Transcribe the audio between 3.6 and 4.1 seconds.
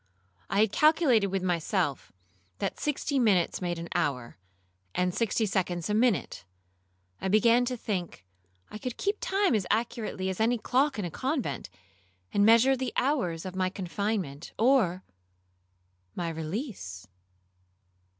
made an